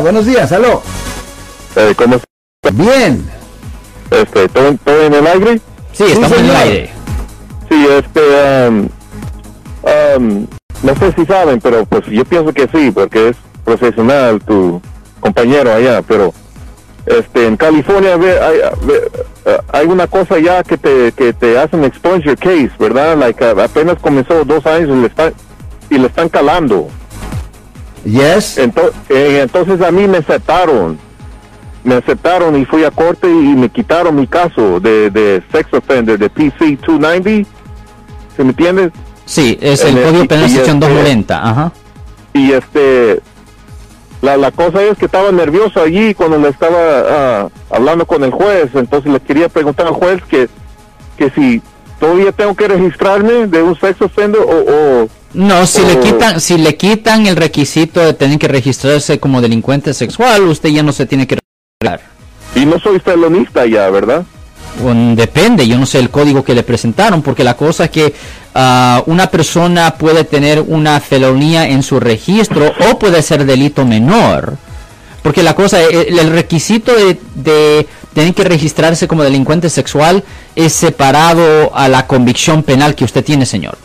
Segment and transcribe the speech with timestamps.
[0.00, 0.80] Buenos días, aló.
[1.74, 2.28] Eh, ¿Cómo está?
[2.72, 3.28] Bien.
[4.12, 5.60] Este, ¿todo, todo en el aire?
[5.92, 6.90] Sí, estamos en el aire.
[7.68, 8.88] Sí, este, um,
[10.16, 10.46] um,
[10.84, 14.80] no sé si saben, pero pues yo pienso que sí, porque es profesional tu
[15.18, 16.32] compañero allá, pero
[17.04, 19.10] este, en California ve, hay, ve,
[19.46, 23.18] eh, hay una cosa ya que te, que te hacen expunge your case, ¿verdad?
[23.18, 25.34] Like, apenas comenzó dos años y le están,
[25.90, 26.88] y le están calando.
[28.04, 28.58] Yes.
[28.58, 30.98] Eh, entonces a mí me aceptaron,
[31.84, 36.18] me aceptaron y fui a corte y me quitaron mi caso de, de sex offender
[36.18, 37.48] de PC 290,
[38.36, 38.92] ¿se me entiendes?
[39.24, 41.50] Sí, es el el- Código y- Penal sección este- 290.
[41.50, 41.72] Ajá.
[42.32, 43.20] Y este,
[44.22, 48.30] la, la cosa es que estaba nervioso allí cuando le estaba ah, hablando con el
[48.30, 50.48] juez, entonces le quería preguntar al juez que,
[51.16, 51.60] que si
[51.98, 54.46] todavía tengo que registrarme de un sex offender o...
[55.04, 59.18] o No, si le o- quitan, si le quitan el requisito de tener que registrarse
[59.20, 61.38] como delincuente sexual, usted ya no se tiene que
[61.80, 62.08] registrar.
[62.54, 64.24] y no soy felonista ya, ¿verdad?
[64.82, 68.14] Bueno, depende, yo no sé el código que le presentaron, porque la cosa es que
[68.54, 74.56] ah, una persona puede tener una felonía en su registro o puede ser delito menor.
[75.22, 80.22] Porque la cosa, el, el requisito de, de tener que registrarse como delincuente sexual
[80.54, 83.76] es separado a la convicción penal que usted tiene, señor.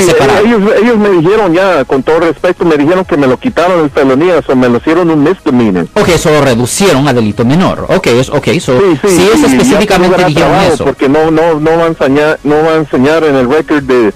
[0.00, 0.44] Es Sí, separado.
[0.46, 3.90] ellos, ellos me dijeron ya, con todo respeto, me dijeron que me lo quitaron en
[3.90, 5.86] felonía, o me lo hicieron un misdemeanor.
[5.94, 7.86] Ok, eso lo reducieron a delito menor.
[7.88, 10.84] Ok, es, ok, so, Sí, sí, si es específicamente dijeron eso.
[10.84, 14.12] Porque no, no, no va a enseñar, no va a enseñar en el récord de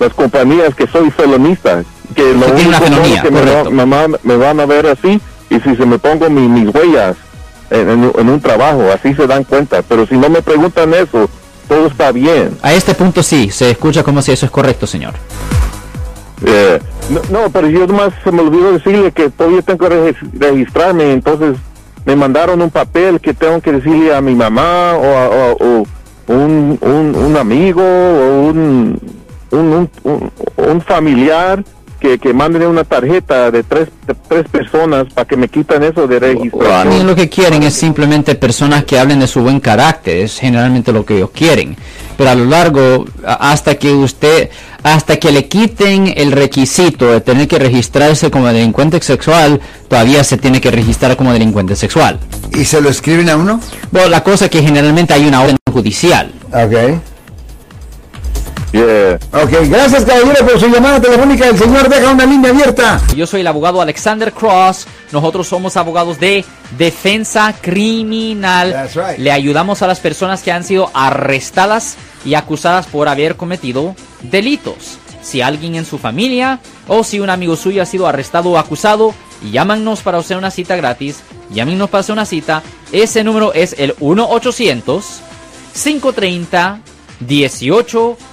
[0.00, 1.82] las compañías que soy felonista.
[2.14, 3.70] Que lo una felonía, que me, va- correcto.
[3.70, 7.16] me va- me van a ver así, y si se me pongo mi- mis huellas
[7.70, 9.82] en, en- en un trabajo, así se dan cuenta.
[9.82, 11.28] Pero si no me preguntan eso,
[11.68, 12.56] todo está bien.
[12.62, 15.14] A este punto sí, se escucha como si eso es correcto, señor.
[16.44, 16.78] Eh,
[17.10, 21.12] no, no, pero yo nomás se me olvidó decirle que todavía tengo que regis- registrarme,
[21.12, 21.56] entonces
[22.04, 25.86] me mandaron un papel que tengo que decirle a mi mamá o, a- o- o
[26.32, 29.00] un, un, un amigo o un,
[29.50, 29.90] un-
[30.56, 31.64] un familiar
[31.98, 36.06] que, que manden una tarjeta de tres, de tres personas para que me quitan eso
[36.06, 37.06] de A mí registración.
[37.06, 41.04] lo que quieren es simplemente personas que hablen de su buen carácter, es generalmente lo
[41.04, 41.76] que ellos quieren.
[42.16, 44.50] Pero a lo largo, hasta que usted,
[44.82, 50.36] hasta que le quiten el requisito de tener que registrarse como delincuente sexual, todavía se
[50.36, 52.18] tiene que registrar como delincuente sexual.
[52.54, 53.60] ¿Y se lo escriben a uno?
[53.92, 56.32] Bueno, la cosa es que generalmente hay una orden judicial.
[56.52, 57.00] Ok.
[58.72, 59.18] Yeah.
[59.32, 61.48] Ok, gracias caballero por su llamada telefónica.
[61.48, 63.00] El señor deja una línea abierta.
[63.16, 64.86] Yo soy el abogado Alexander Cross.
[65.10, 66.44] Nosotros somos abogados de
[66.76, 68.72] defensa criminal.
[68.72, 69.18] That's right.
[69.18, 74.98] Le ayudamos a las personas que han sido arrestadas y acusadas por haber cometido delitos.
[75.22, 79.14] Si alguien en su familia o si un amigo suyo ha sido arrestado o acusado,
[79.50, 81.20] llámanos para hacer una cita gratis.
[81.50, 82.62] Llámenos para hacer una cita.
[82.92, 84.28] Ese número es el 1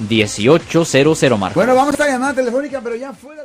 [0.00, 1.58] 1-800-530-1800, Marco.
[1.58, 3.44] Bueno, vamos a llamada telefónica, pero ya fuera.